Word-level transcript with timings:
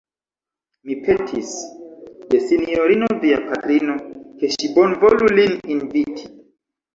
Mi 0.85 0.95
petis 1.01 1.51
de 2.31 2.39
sinjorino 2.45 3.11
via 3.25 3.37
patrino, 3.51 3.99
ke 4.41 4.51
ŝi 4.57 4.71
bonvolu 4.79 5.31
lin 5.35 5.55
inviti. 5.77 6.29